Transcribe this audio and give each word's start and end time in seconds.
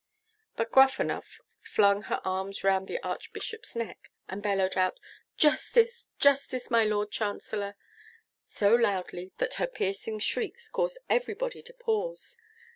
But 0.55 0.71
Gruffanuff 0.71 1.41
flung 1.59 2.01
her 2.09 2.21
arms 2.25 2.63
round 2.63 2.87
the 2.87 2.99
Archbishop's 3.03 3.75
neck, 3.75 4.09
and 4.27 4.41
bellowed 4.41 4.75
out, 4.75 4.99
'Justice, 5.37 6.09
justice, 6.17 6.71
my 6.71 6.83
Lord 6.83 7.11
Chancellor!' 7.11 7.75
so 8.43 8.73
loudly, 8.73 9.31
that 9.37 9.53
her 9.61 9.67
piercing 9.67 10.17
shrieks 10.17 10.69
caused 10.69 10.97
everybody 11.07 11.61
to 11.61 11.73
pause. 11.75 12.39